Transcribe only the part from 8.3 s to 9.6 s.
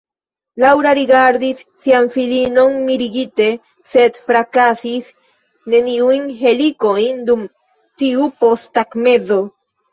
posttagmezo.